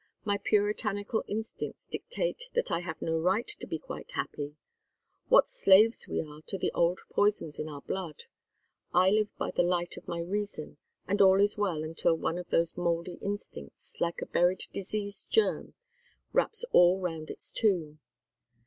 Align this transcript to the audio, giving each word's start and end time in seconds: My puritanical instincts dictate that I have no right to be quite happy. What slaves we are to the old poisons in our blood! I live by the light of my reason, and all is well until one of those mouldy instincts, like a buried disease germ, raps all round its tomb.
My 0.25 0.39
puritanical 0.39 1.23
instincts 1.27 1.85
dictate 1.85 2.49
that 2.55 2.71
I 2.71 2.79
have 2.79 2.99
no 3.03 3.19
right 3.19 3.47
to 3.59 3.67
be 3.67 3.77
quite 3.77 4.09
happy. 4.13 4.55
What 5.27 5.47
slaves 5.47 6.07
we 6.07 6.19
are 6.19 6.41
to 6.47 6.57
the 6.57 6.71
old 6.73 7.01
poisons 7.11 7.59
in 7.59 7.69
our 7.69 7.81
blood! 7.81 8.23
I 8.95 9.11
live 9.11 9.29
by 9.37 9.51
the 9.51 9.61
light 9.61 9.97
of 9.97 10.07
my 10.07 10.19
reason, 10.19 10.77
and 11.07 11.21
all 11.21 11.39
is 11.39 11.55
well 11.55 11.83
until 11.83 12.15
one 12.17 12.39
of 12.39 12.49
those 12.49 12.75
mouldy 12.75 13.19
instincts, 13.21 13.97
like 14.01 14.23
a 14.23 14.25
buried 14.25 14.63
disease 14.73 15.27
germ, 15.29 15.75
raps 16.33 16.65
all 16.71 16.99
round 16.99 17.29
its 17.29 17.51
tomb. 17.51 17.99